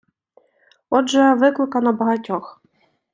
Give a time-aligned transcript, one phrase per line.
[0.89, 2.61] Отже, викликано багатьох.